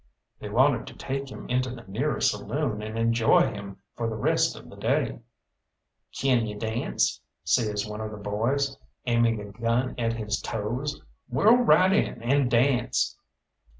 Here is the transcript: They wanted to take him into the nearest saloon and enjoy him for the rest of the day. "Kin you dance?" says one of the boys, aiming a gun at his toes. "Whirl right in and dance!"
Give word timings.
They 0.39 0.49
wanted 0.49 0.87
to 0.87 0.95
take 0.95 1.29
him 1.29 1.47
into 1.47 1.69
the 1.69 1.85
nearest 1.87 2.31
saloon 2.31 2.81
and 2.81 2.97
enjoy 2.97 3.53
him 3.53 3.77
for 3.95 4.09
the 4.09 4.15
rest 4.15 4.55
of 4.55 4.67
the 4.67 4.75
day. 4.75 5.19
"Kin 6.11 6.47
you 6.47 6.57
dance?" 6.57 7.21
says 7.43 7.85
one 7.87 8.01
of 8.01 8.09
the 8.09 8.17
boys, 8.17 8.75
aiming 9.05 9.39
a 9.39 9.51
gun 9.51 9.93
at 9.99 10.13
his 10.13 10.41
toes. 10.41 10.99
"Whirl 11.29 11.57
right 11.57 11.93
in 11.93 12.19
and 12.23 12.49
dance!" 12.49 13.15